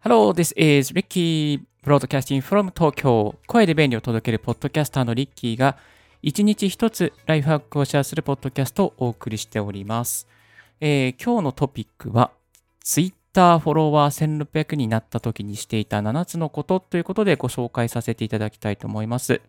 [0.00, 5.76] Hello, this is Ricky Broadcasting from Tokyo 声で便利を届けるポッドキャスターのリッキーが
[6.22, 10.26] 一日一つライフハックをシェアするポッドキャストをお送りしております。
[10.80, 12.30] えー、今日のトピックは
[12.82, 19.40] Twitter フォロワー1600になった時にしていた7つのことということでご紹介させていただきたいと思います。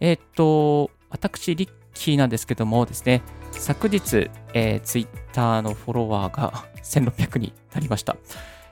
[0.00, 8.16] えー、っと、私、リッキーなんですけどもですね、昨日、えー、Twitter のフォロワーが 1600になりました。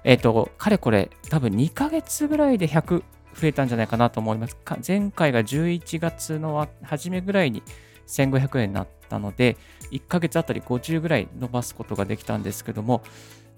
[0.04, 3.02] えっ、と、かれこれ、多分2ヶ月ぐらいで100
[3.34, 4.56] 増えたんじゃないかなと思います。
[4.86, 7.62] 前回が11月の初めぐらいに
[8.08, 9.56] 1500円になったので、
[9.90, 13.02] 1ヶ月あたり50ぐらい伸ばすことができたんですけども、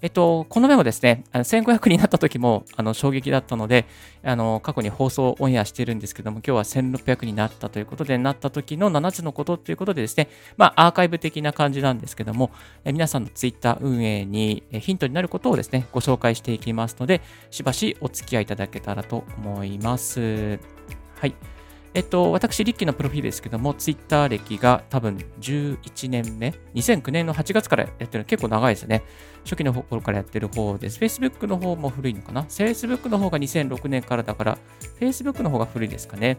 [0.01, 3.85] えっと、このメモですね、1500になった時もあの衝撃だったので、
[4.23, 12.51] あの過去に放送オンエアしてるんですけども、今日は1600になったということで、なった時の7つのことということでですね、まあ、アーカイブ的な感じなんですけども、
[12.83, 20.59] え皆さんのツイッター運営にヒントになることをですね、ご紹介していきますので、しばしお付き合いいただけたらと思います。
[21.19, 21.54] はい。
[21.95, 29.01] えっと、私、リッキーのプロフィールですけども、ツイッター歴が多分11年目、2009年の8月からやってるの結構長いですね。
[29.45, 30.99] 初期の頃からやってる方です。
[30.99, 34.57] Facebook の方も古いのかな ?Facebook の方が2006年からだから、
[34.99, 36.37] Facebook の方が古いですかね。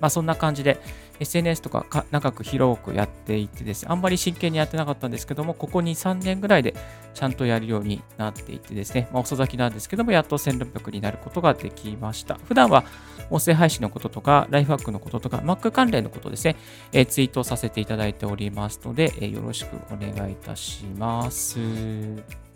[0.00, 0.80] まあそんな感じで、
[1.20, 6.74] SNS とか長く広くやっていてですね、あんまり真剣にやってなかったんですけども、ここ2、3年ぐらいで
[7.14, 12.38] ちゃんとやるようになっていてですね、まあ、遅咲きなんですけども、やっと1600になることができました。
[12.46, 12.84] 普段は
[13.30, 16.56] 音声配信のこととか、ライフワークのこととか、Mac 関連のことですね、
[16.92, 22.47] えー、ツイートさせていただいておりますので、えー、よろしくお願いいたします。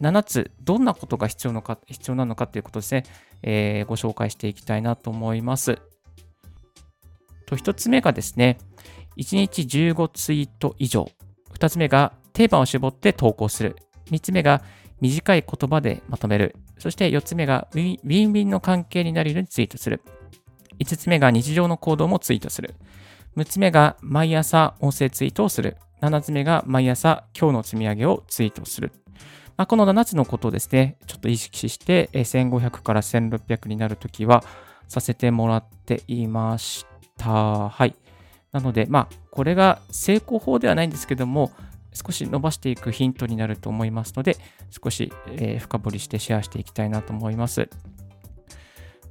[0.00, 3.04] 7つ、どんなことが必要のか必要なのかということですね、
[3.42, 5.78] えー、ご紹介していきたいなと思います。
[7.46, 8.58] と、1つ目がですね、
[9.16, 11.10] 1日15ツイート以上。
[11.54, 13.76] 2つ目がテーマを絞って投稿する。
[14.10, 14.62] 3つ目が
[15.00, 16.54] 短い言葉でまとめる。
[16.78, 20.02] そして4つ目がウィンウィンの関係になるようにツイートする。
[20.78, 22.74] 5つ目が日常の行動もツイートする。
[23.36, 25.76] 6つ目が毎朝音声ツイートをする。
[26.02, 28.92] 7つ目が毎朝今日の積み上げをツイートする。
[29.56, 34.44] まあ、この7つのことをですね、ちょっと意識して、1500から1600になるときは
[34.88, 36.86] させてもらっていまし
[37.16, 37.68] た。
[37.70, 37.94] はい。
[38.52, 41.52] なので、まあ、これが成功法ではないんですけども、
[41.92, 44.36] 少し伸ばしていくヒントになると思いますので、
[44.70, 47.70] 少し、え、深掘りしてシェアしていきたいなと思います。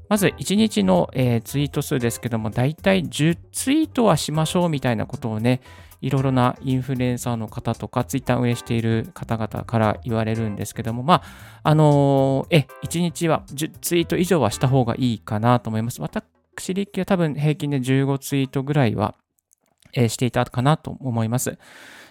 [0.08, 5.62] まず1日の、え、ツイート数ですけども、だいたい10ツイートはしましょうみたいなことをね、
[6.02, 11.24] いろいろなインフルエンサーの方とか、ツイッター運営している方々から言われるんですけども、まあ、
[11.64, 16.02] あのー、え、1日は10ツイート以上はした方がいいかなと思います。
[16.02, 19.16] 私、リッキは多分平均で15ツイートぐらいは、
[19.94, 21.58] えー、していたかなと思います。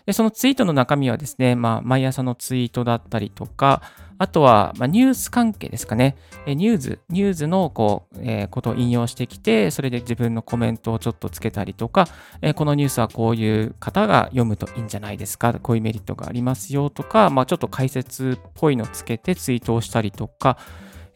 [0.06, 3.82] で、そのツイートの中身はですね、まあ、毎朝のツイートだったりとか、
[4.18, 6.16] あとは、まあ、ニュース関係ですかね。
[6.46, 12.06] えニュース、ニュースのこう、えー、ことを引用してきて、それで自分のコメントをちょっとつけたりとか、
[12.40, 20.58] えー、このニュースはこういう方が読むといいんじゃないですか、こういうメリットがありますよとか、まあ、ちょっと解説っぽいのつけてツイートをしたりとか、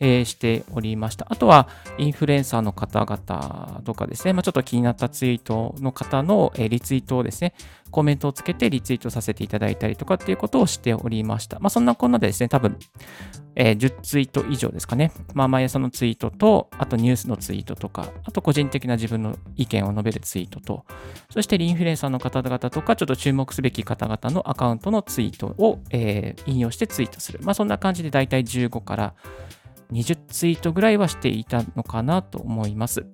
[0.01, 1.27] えー、しておりました。
[1.29, 7.55] あとは、インフルエンサーの方々とかですね、まあ、ちょっと気になったツイートの方の、えー、リツイートをですね、
[7.91, 11.59] コメントをつけてリツイートさせていただいたりとかっていうことをしておりました。
[11.59, 12.79] まあ、そんなこんなでですね、多分、
[13.55, 15.11] えー、10ツイート以上ですかね。
[15.35, 20.85] まあ、毎朝のツイートと、あとニュースのツイートとか、あと個人的な自分の意見を述べるツイートと、
[21.31, 27.41] そしてインフルエンサーの方々とか、ちょっと注目すべき方々のアカウントのツイートを、えー、引用してツイートする。
[27.43, 29.15] まあ、そんな感じでだいたい15から
[29.93, 33.07] 20ツイートぐらいはしていたのかなと思います。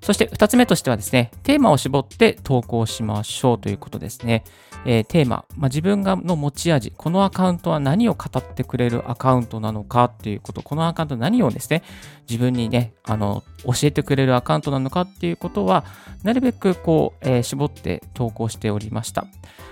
[0.00, 4.44] そして2つ目としてはですね、テーマを絞って投稿しましょうということですね。
[4.84, 11.82] えー、テーマ、まあ、自分がの持ち味、このアカウントは何を語ってくれるアカウントなのかっていうこと、このアカウント何をですね、
[12.28, 15.84] 自分にね、あの、教えてくれるアカウントなのかっていうことは、
[16.22, 19.26] なるべくこう、えー、絞って投稿しておりました。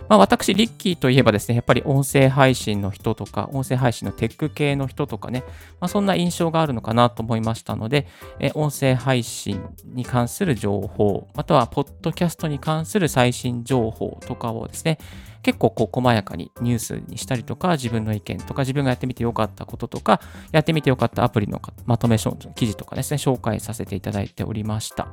[0.08, 5.42] まあ、私、リッキーといえばですね、やっぱり音声配信の人とか、音声配信のテック系の人とかね、
[5.80, 8.06] まあ、そんな印象があるのかなと思いましたので、
[8.38, 14.96] え音声配信に関関する情報、または、ポッドキャストに関する最新情報とかをですね、
[15.42, 20.22] 結構こう細やかにニュースにしたりとか、自分の意見とか、自分がやってみてよかったこととか、
[20.52, 25.08] やってみてよかったアプリのまとめ記事とかですね、紹介させていただいておりました。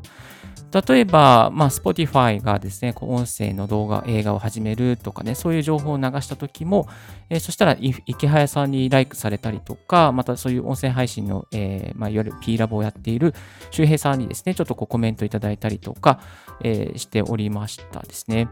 [0.74, 6.88] 例えば、まあ、Spotify がですね、こう音声の動画、映画を始めるとかね、そういう情報を流したときも、
[7.30, 13.36] えー、そしたら、池早さんにライクされたりとか、またそういう音声配信の、えー、まあ、いわゆる P ラボをやっている
[13.70, 16.20] 周平さんにですね、ちょっとこうコメントいただいたりとか、
[16.64, 18.50] えー、しておりましたですね。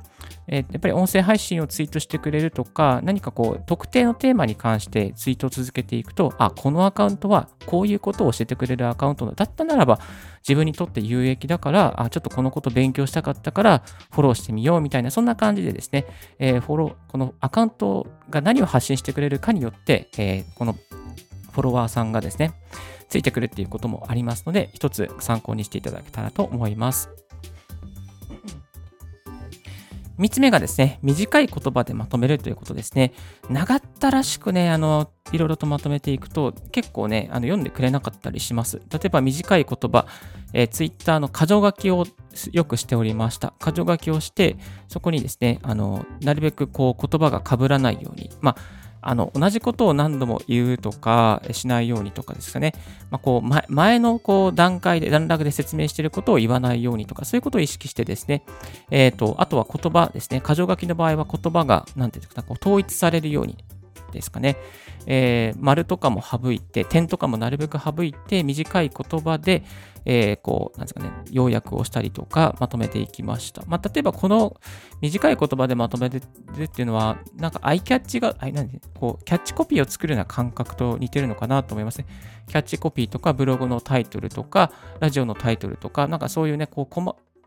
[0.48, 10.00] え、やっぱり音声配信をツイートしてくれるとか、何かこう、特定のテーマに関してツイートを続けていくと、あ、このアカウントはこういうことを教えてくれるアカウントだったならば、
[10.48, 16.06] 自分にとって有益だから、ちょっとこのこと勉強したかったから、フォローしてみようみたいな、そんな感じでですね、
[16.38, 22.54] えー、フォロー、このアカウントが何を発信してくれるかによって、えー、このフォロワーさんがですね、
[23.10, 27.10] ついてくるっていうこともありますので、一つ参考にしていただけたらと思います。
[30.22, 33.12] 3つ目がですね、短い言葉でまとめるということですね。
[33.50, 38.78] 長ったらしくね、あの、いろいろとまとめていくと、結構ね、あの読んでくれなかったりします。
[38.92, 40.06] 例えば短い言葉、
[40.54, 42.06] えー、Twitter の箇条書きを
[42.52, 43.54] よくしておりました。
[43.60, 44.58] 箇条書きをして、
[44.88, 52.74] そこにですね、あの、なるべくこう言葉が被らないように、まあ、あの、同じことを何度も言うとか、しないようにとかですかね。
[53.10, 58.44] まあ、こう、前のこう段階で、段落で説明していることを言わないようにとか、そういうことを意識してですね。
[58.92, 60.42] えっ、ー、と、あとは言葉ですね。
[60.46, 63.58] 箇条書きの場合は言葉が、なんていうか、こう統一されるように
[64.12, 64.58] ですかね。
[65.06, 69.64] えー、丸とかも省いて、点とかもなるべく省いて、短い言葉で、
[70.06, 73.64] えー、こう、なんですかね、要約をしたりとか、まとめていきました。
[73.68, 74.58] まあ、例えばこの
[75.02, 76.22] 短い言葉でまとめて
[76.56, 82.06] るっていうのは、なんかアイキャッチが、あなんで、こう、キャッチコピーを作るような感覚と似てるのかなと思いますね。
[82.48, 86.86] キャッチコピーとか、ブログのタイトルとか、ラジオのタイトルとか、なんかそういうね、こう、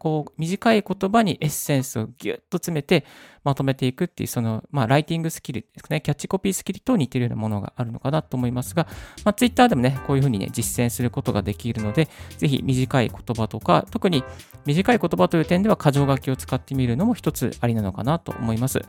[0.04, 3.06] こう、短い言葉にエッセンスをギュッと詰めて
[3.42, 8.86] まとめていくっていう、その、まあ、ライティングスキルですね、キャッチコピースキルと似てるようなものがあるのかなと思いますが、
[9.24, 14.24] まあ、ツイッターでもね、こういうふうにね、実践することができるので、ぜひ短い言葉とか、特に
[14.66, 18.82] 短い言葉という点では、箇条書きを使ってみるのも一つありなのかなと思います。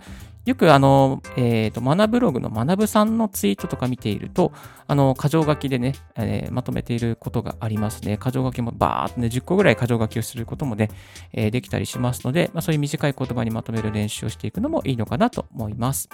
[0.46, 4.52] よく、あの、えっ、ー、と、学ブログの学ぶさんのツイートとか見ていると、
[4.88, 8.20] あの、箇条書きでね、えー、まとめていることがありますね。
[8.22, 10.90] 箇条書きもバーっとね、10個ぐらい箇条書きをすることもね、
[11.34, 16.10] え、できたりしますので、まあ、そういう短い言葉にまとめる練習をしていくのもいいのかなと思います。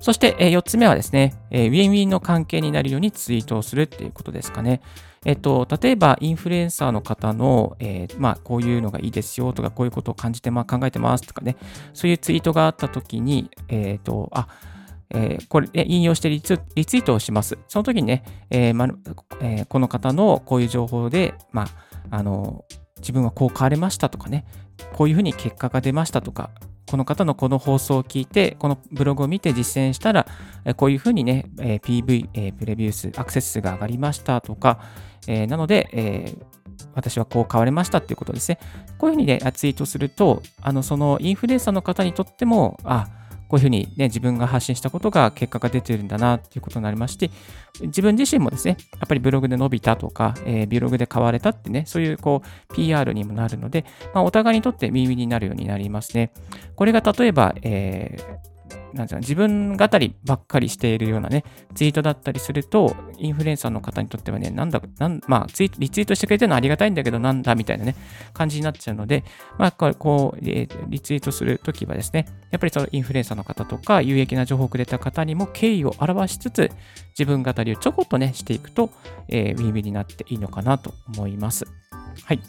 [0.00, 4.80] そして、え4つ目はですね、えウィンウィンの関係になるようにツイートをするっていうことですかね。
[5.24, 11.56] えっと、例えば、インフルエンサーの方の、えー、まあ、こういうのがいいですよとか、こういうことを感じて、まあ、考えてますとかね、
[11.92, 14.46] そういうツイートがあったときに、えっ、と、あ、
[15.10, 17.58] えー、これ、引用してリツリツイートをします。
[17.66, 18.88] その時にね、えーま
[19.40, 21.68] えー、この方のこういう情報で、まあ、
[22.10, 22.64] あの、
[22.98, 24.44] 自分はこう変われましたとかね、
[24.92, 26.50] こういうふうに結果が出ましたとか、
[26.90, 30.26] この方のこの放送を聞いて、このブログを見て実践したら、
[30.76, 34.80] こういうふうにね、PV、プレビュー数、アクセス数が上がりましたとか、
[35.26, 36.36] なので、
[36.94, 38.58] 私はこう変わりましたっていうことですね。
[38.96, 43.08] こういうふうにね、ツイートすると、あの、そのインフルエンサーの方にとっても、あ、
[43.48, 47.30] こういうふうにね、自分が発信したことが結果が出てるんだなっていうことになりまして、
[47.80, 53.84] 自分自身もですね、やっぱりブログで伸びたとか、えー、ブログで買われたってね、そういうこう PR にもなるので、
[54.14, 56.30] まあ、お互いにとって耳になるようになりますね。
[56.76, 58.57] これが例えば、えー
[58.94, 61.44] なんう自分語りばっかりしているようなね、
[61.74, 67.94] ツイートだったりすると、インフルエンサーの方にとってはね、なんだ、なんまあツイ、リツイートしてくれてるのはありがたいんだけど、なんだみたいなね、
[68.32, 69.24] 感じになっちゃうので、
[69.58, 76.70] まあ、こう、え、リツイートするときはですね、やっぱりそのインフルエンサーの方とか、有益な情報をくれた方にも敬意を表しつつ、
[77.18, 78.90] 自分語りをちょこっとね、していくと、
[79.28, 81.66] えー、ウィンウィンになっていいのかなと思います。
[82.24, 82.40] はい。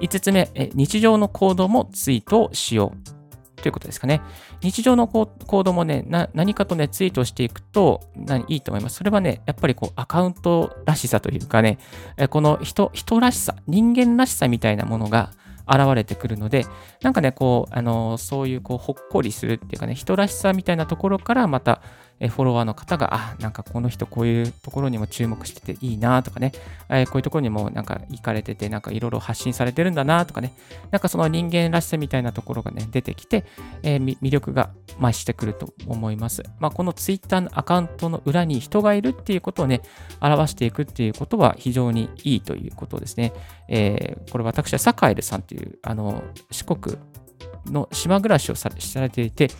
[0.00, 3.15] 5つ目、日常の行動もツイートをしよう。
[3.56, 4.20] ということですかね。
[4.62, 5.28] 日常の行
[5.64, 8.96] 動もね、何かとね、ツイートしていくと何いいと思います。
[8.96, 11.78] それはね、やっぱりこう、アカウントらしさというかね、
[12.30, 15.30] この人、人らしさ、人間らしさみたいなものが
[15.68, 16.64] 現れてくるので、
[17.02, 21.82] なんかね、こう、あの、そういうこう、ほっこりするっていうかね、人らしさみたいなところからまた、
[22.18, 26.52] えフォロワーの方が、あ、なんかこの人こういうところにも注目してていいなとかね、
[26.88, 30.52] えこういうところにもなんか行かれてて、なんかいろいろ発信されてるんだなとかね、
[30.90, 33.44] なんかその人間らしさみたいなところがね、出てきて、
[33.82, 34.70] えー、魅力が
[35.00, 36.42] 増してくると思います。
[36.58, 39.82] まあ、この Twitter のアカウントの裏に人がいるっていうことをね、
[40.20, 43.32] 表していくっていうことは非常にいいということですね。
[43.68, 46.96] えー、これ私はサカエルさんという、あの、四国
[47.66, 48.70] の島暮らしをさ
[49.00, 49.50] れていて、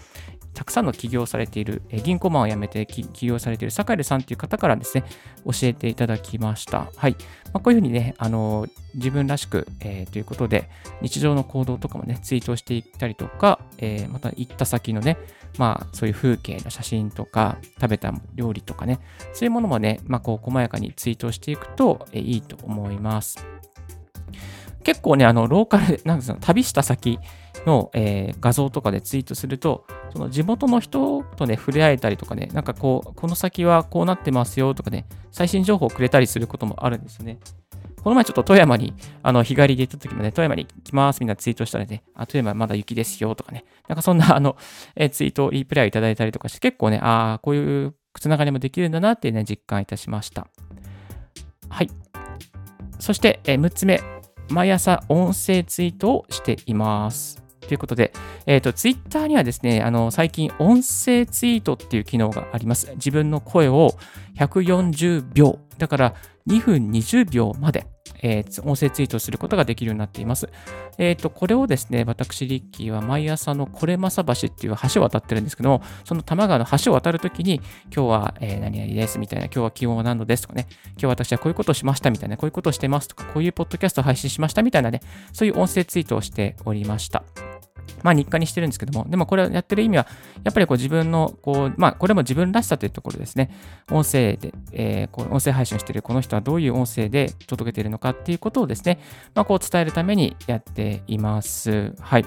[0.56, 5.04] たくさんの起業されている、え銀行マンを辞めて起業されている坂井さんという方からですね、
[5.44, 6.90] 教えていただきました。
[6.96, 7.16] はい。
[7.52, 10.70] まあ、こういうふうにね、あの自分らしく、えー、ということで、
[11.02, 15.18] 日常の行動とかもね、ツイートしていったりとか、えー、また行った先のね、
[15.58, 19.00] まあ、そういう風景の写真とか、食べた料理とかね、
[19.34, 23.44] そういうものもね、まあ、こう、細やかにツイートしていくと、えいいと思います。
[24.86, 27.18] 結構ね、あの、ローカル、なんですか、旅した先
[27.66, 37.40] の、えー、画像とかでツイートすると、その地元の人とね、触れ合えたりとかね、なんかこう、この先はこうなってますよとかね、最新情報をくれたりすることもあるんですよね。
[38.00, 44.56] この前ちょっと富山に、あの、日帰りで行った時もね、富山に来ますみんなツイートしたらね、あ、富山まだ雪ですよとかね、なんかそんな、あの、
[44.94, 50.46] えツイート、リプライをいただいたりとかして、結構ね、ああ、こういうつながりもできるんだなってね、実感いたしました。
[51.68, 51.90] はい。
[53.00, 54.00] そして、え6つ目、
[54.50, 57.42] 毎朝音声ツイートをしています。
[57.66, 58.12] ということで、
[58.46, 62.92] えっ、ー、と、ツイッターにはですね、あの、最近、音声ツイートっていう機能があります。
[62.94, 63.96] 自分の声を
[64.38, 66.14] 140秒、だから
[66.48, 67.86] 2分20秒まで
[68.22, 70.48] えー、音声ツイートすることができるようになっています。
[70.98, 77.60] えっ、ー、と、これをですね、私、リッキーは毎朝のこれまさ橋っていう橋を渡ってるんですけども、その多摩川の橋を渡るときに、
[77.94, 85.00] 今日は、えー、何々ですみたいな、今日は気温は何度ですとかね、今日私はこういうことをしましたみたいな、こういうことをしてますとか、こういうポッドキャストを配信しましたみたいなね、
[85.32, 87.24] そういう音声ツイートをしておりました。
[88.02, 90.06] まあ日課にしてるんですけども、でもこれをやってる意味は、
[90.44, 93.50] やっぱりこう自分の、こう、まあこれも自分らしさというところですね。
[93.90, 99.00] 音声で、えー、こう音声配信してるこの人はどういう音声で届けているのかっていうことをですね、
[99.34, 101.94] まあこう伝えるためにやっています。
[102.00, 102.22] はい。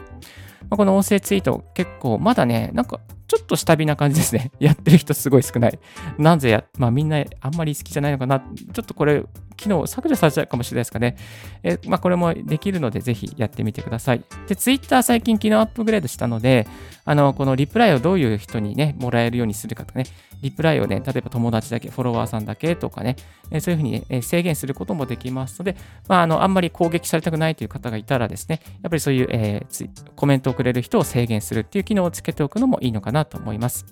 [0.69, 4.51] まあ、この音声ツイート結構まだね、なんかちょっと下火な感じですね。
[4.59, 5.79] やってる人すごい少ない。
[6.17, 8.39] なぜや、まあみんなあんまり好きじゃないのかな。
[8.39, 9.23] ちょっとこれ、
[9.59, 11.17] 昨日削除されちゃうかもしれないですかね。
[11.63, 14.23] えまあこれもできるので、ぜひやってみてください。
[14.47, 16.67] で、Twitter 最近昨日アップグレードしたので、
[17.05, 20.05] あの、このリプライをどういう人にね、もらえるようにするかとかね、
[20.41, 23.15] リプライをね、例えば友達だけ、フォロワーさんだけとかね、
[23.51, 25.75] えそういうふうに、ね、制限することもできますので、
[26.07, 33.85] まあ、あの、あんまり攻撃されたくないという方がいたらですね、やっぱりそういう、えー、コメントをくれる人を制限するっていう機能をつけておくのもいいのかなと思います。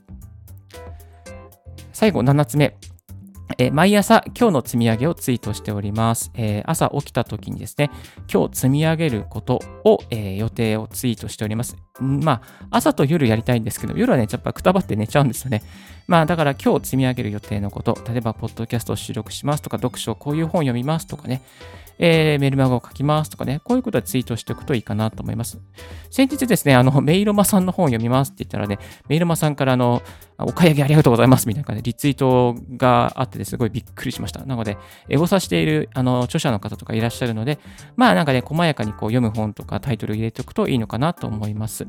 [1.92, 2.78] 最後、7つ目。
[3.58, 6.32] え、毎朝今日の積み上げをツイートしております。
[6.36, 7.89] えー、朝起きた時にですね、
[8.32, 11.77] 今日積み上げることを、えー、予定をツイートしております。
[12.00, 15.63] まあ、朝と夜やりたいんですけど、夜はね、やっぱくたばって寝ちゃうんですよね。
[16.08, 21.42] まあ、だから今日積み上げる予定のこと、例えば、ポッドキャストを収録しますとか、読書、こういう本読みますとかね、
[22.00, 25.60] えー、メルマガを書きますとかね、こういうことはツイートしておくといいかなと思います。
[26.10, 30.01] 先日ですね、あの、 メイロマさんの本を読みますって言ったらね、メイロマさんからあの、
[30.39, 34.46] お買い上げありがとうございますみたいな感じでリツイートがあってすごいびっくりしました。
[34.46, 34.77] なので、
[35.10, 37.58] エゴサしているあの著者の方とかいらっしゃるので、
[37.96, 41.88] まあなんかね、細やかにこう読む本とかタイトルを入れておくといいのかなと思います。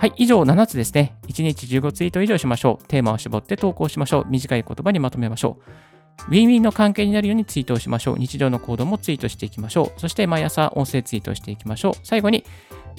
[0.00, 1.18] はい、以上7つですね。
[1.28, 2.86] 1日15ツイート以上しましょう。
[2.88, 4.26] テーマを絞って投稿しましょう。
[4.30, 5.89] 短い言葉にまとめましょう。
[6.28, 8.18] ウィンウィンの関係になるようにツイートをしましょう。
[8.18, 10.00] 日常の行動もツイートしていきましょう。
[10.00, 11.92] そして毎朝音声ツイートしていきましょう。
[12.04, 12.44] 最後に、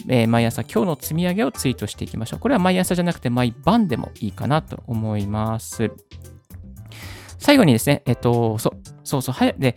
[0.08, 2.40] えー、毎朝今日の積み上げをツイートしていきましょう。
[2.40, 5.92] これは毎朝じゃなくて毎晩でもいいかなと思います。
[7.42, 8.72] 最後にですね、えっと、そ
[9.04, 9.76] そうそう、はで、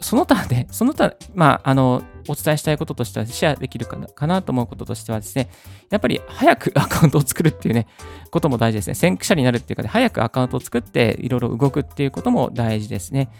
[0.00, 5.48] その他で、 その他、まあ、あの、お伝えしたいこととしては、シェアできるかなかなと思うこととしてはですね、
[5.88, 7.86] やっぱり早く アカウントを作るっていうね、
[8.30, 8.94] ことも大事ですね。
[8.94, 13.30] 先駆者になるっていうか、ね、早くアカウントを作って、いろいろ動くっていうことも大事ですね。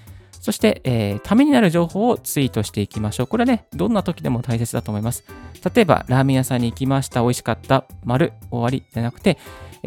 [0.40, 3.26] そして、えー、ためになる情報をツイートしていきましょう。
[3.26, 5.25] これはね、どんな時でも大切だと思います。
[5.75, 9.37] 例えば、ラーメン屋さんに行きました、美味しかった、丸、終わりじゃなくて、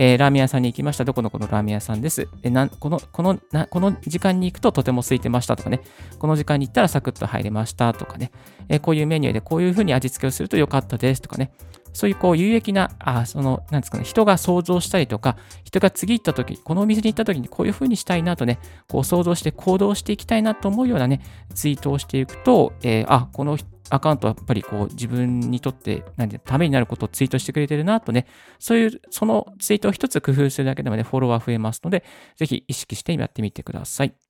[0.01, 1.03] えー、ラーメン屋さんに行きました。
[1.03, 2.29] どこのこのラーメン屋さんです。
[2.41, 5.81] えなこのこのなこの時間に行くととても空いてましたとかね。
[6.19, 8.31] この時間に行ったらサクッと入れましたとかね。
[8.69, 11.51] えー、こういうメニューでこういうふうに味付けをすると良かったですとかね。
[11.93, 21.21] そういうこう有益な、あその、なんですかね、人が想像したりとか、人が次行った時、このお店に行った時にこういうふうにしたいなとね、こう想像して行動していきたいなと思うようなね、
[21.53, 23.57] ツイートをしていくと、えー、あ、この
[23.89, 28.27] アカウントはやっぱりこう自分にとって何てためになることをツイートしてくれてるなとね、
[28.59, 32.03] そういうそのツイートを一つ工夫するだけでもね、フォロワー増えますので、
[32.35, 34.28] ぜひ意識してやってみてください。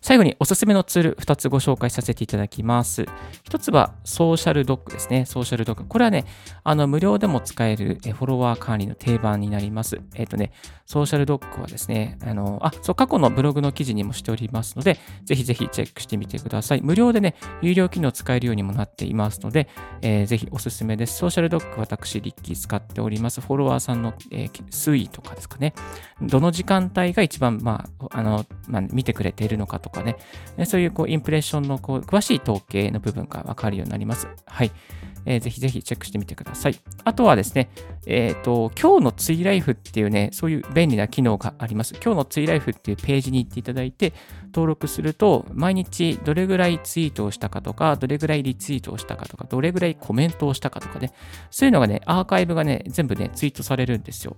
[0.00, 3.06] 最後におすすめのツール2つご紹介させていただきます。
[3.48, 5.26] 1つはソーシャルドッグですね。
[5.26, 5.84] ソーシャルドッグ。
[5.86, 6.24] これはね、
[6.64, 10.00] あの無料でも使えるフォロワー管理の定番になります。
[10.14, 10.52] えっ、ー、とね、
[10.86, 16.80] ソーシャルドッグはですね、あの、あ、そう、過去のブログの記事にもしておりますので、ぜひぜひチェックしてみてください。
[16.82, 19.68] 無料でね、有料機能使えるようにもなっていますので、
[20.02, 21.16] えー、ぜひおすすめです。
[21.18, 23.40] ソーシャルドッグ私、リッキー使っております。
[23.40, 25.72] フォロワーさんの、えー、推移とかですかね。
[26.20, 30.16] どの時間帯が一番、まあ、あの、まあ、見てくれているののかとかね、
[30.66, 34.28] そういうこうインプレッションのこう詳しい統計の部分がわかるようになります。
[34.46, 34.70] はい。
[35.24, 36.78] えー、ぜひぜひチェックしてみてください。
[37.04, 37.70] あとはですね、
[38.06, 41.94] えっ、ー、と、今日のツイライフっていうね、そういう便利な機能があります。
[41.94, 44.12] 今日のツイライフっていうページに行っていただいて、
[44.46, 51.12] 登録すると、毎日どれぐらいツイートをしたかとか、どれぐらいリツイートをしたかとか、どれぐらいコメントをしたかとかね、
[51.50, 54.36] そういうのがね、アーカイブがね、全部ね、ツイートされるんですよ。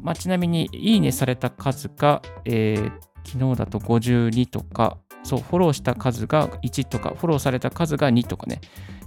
[0.00, 8.60] まあ、ちなみに、いいねされた数が、えっー、昨日だと52とか、そう、フォローした数が1とか、フォローされた数が2とかね、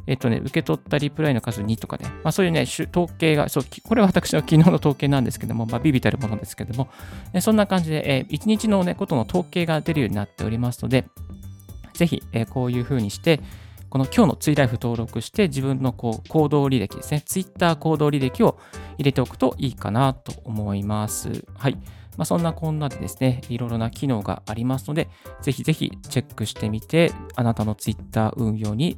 [0.08, 6.90] えっとね、受け取ったリプライの数2とかね、まあ、そういうね、統計が、そう、 これは私の昨日の統計なんですけども、まあ、ビビたるものですけども、
[7.42, 11.06] そんな感じで、えー、1日のね、ことの統計が出るようになっておりますので、
[11.94, 13.40] ぜひ、えー、こういうふうにして、
[13.90, 18.60] この今日のツイライフ登録して自分のこう行動履歴ですね、ツイッター行動履歴を
[18.98, 21.46] 入れておくといいかなと思います。
[21.58, 21.78] はい。
[22.18, 25.10] まあ、そんなこんなでですね、いろいろな機能がありますので、
[25.42, 28.98] ぜひぜひチェックしてみて、あなたのツイッター運用に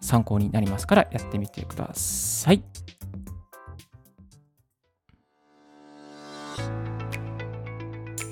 [0.00, 2.62] 参考になりますからやってみてください。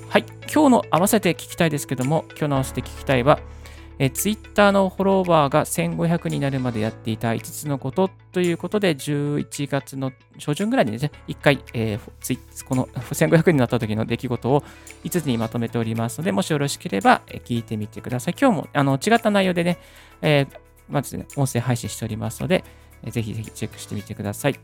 [0.09, 0.25] はい。
[0.51, 3.39] 今日の合わせて聞きたいですけども、今日の合わせて聞きたいは、
[3.99, 14.63] えツイッターのフォロワーが1500になるまでやっていた5つのことということで、11月の初旬ぐらいにね、1回、えー、この1500になった時の出来事を
[15.03, 18.35] 5つにまとめておりますので、もしよろしければ聞いてみてください。
[18.39, 19.79] 今日もあの違った内容でね、
[20.21, 20.47] えー、
[20.89, 22.63] まずね、音声配信しておりますので、
[23.03, 24.59] えー、ぜひぜひチェックしてみてください。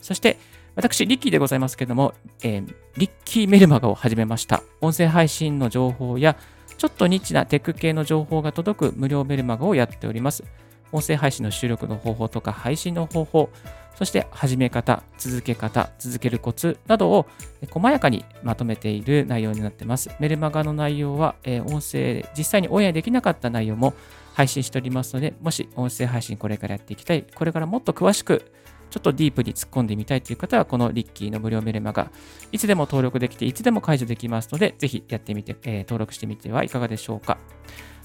[0.00, 0.38] そして、
[0.74, 4.62] 私、リッキーでございますけども、えー、リッキーメルマガを始めました。
[4.80, 6.36] 音声配信の情報や、
[6.76, 10.44] ちょっとニッチなテック系の情報が届く無料メルマガをやっております。
[10.92, 13.50] 音声配信の収録の方法とか配信の方法、
[13.96, 17.26] そして始め方、続け方、続けるコツなどを
[17.70, 20.10] 細やかにまとめている内容になっています。
[20.18, 23.94] メルマガの内容は、え音声、実際にオンエアできなかった内容も
[24.34, 28.52] 配信しておりますので、もし音声配信これからやっていきたい、これからもっと詳しく
[28.94, 32.12] ちょっとディープに突っ込んでみたいという方は、このリッキーの無料メルマガ、
[32.52, 37.38] いつでも登録できて、いつでも解除できますので、ぜひやってみて、えー、登録してみてはいかがでしょうか。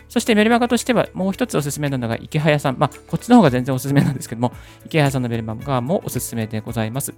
[0.08, 2.80] そしてメルマガとしてはもう一つおすすめなのが池早さん。
[2.80, 4.52] まあ、こっちの方が全然おすすめなんですけども、
[4.84, 7.14] 池早さんのメルマガもおすすめでございます。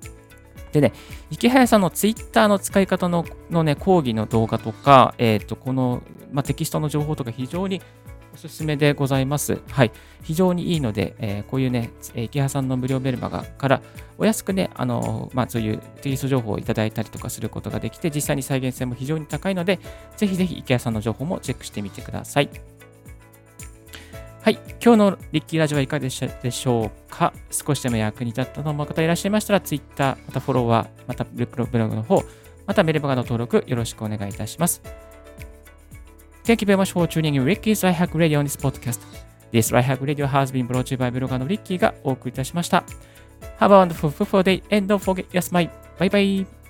[0.73, 0.91] でね、
[1.29, 7.81] 池早さんのツイッターの使い方ののね、講義の動画とか、えっ、ー、と、この、まあ、テキストの情報とか非常に
[8.33, 9.61] おすすめでございます。
[9.69, 9.91] はい。
[10.23, 13.81] 非常にいいので、えー、こういうね、池原さんの無料メルマガから
[14.17, 19.79] お安くね、あのまあ、そういうテキスト情報をいただいたりとかすることができて、実際に再現性も非常に高いので、
[20.17, 22.49] ぜひぜひ池原さんの情報もチェックしてみてください。
[24.41, 24.57] はい。
[24.83, 27.33] 今日のリッキーラジオはいかがでしょうか？
[27.51, 32.23] 少しでも役に立ったと思う方いらっしゃいましたら、Twitter、またフォロワー、またブログの方、
[32.65, 34.81] またメルマガの登録よろしくお願いいたします。
[36.43, 38.99] Thank you very much for tuning in Ricky's Right Hack Radio on this podcast.
[39.51, 42.83] This Right Hack Radio has been brought to you by ブロガーのリッキーがお送りいたしました。
[43.59, 45.69] Have a wonderful, fruitful day and don't forget yes, my.
[45.99, 46.60] Bye bye.